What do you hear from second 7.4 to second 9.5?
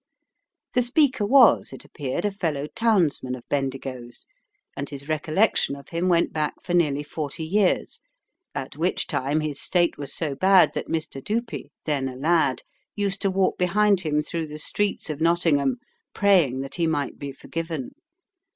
years, at which time